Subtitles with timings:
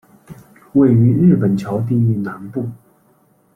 [0.73, 2.67] 位于日本桥地域南部。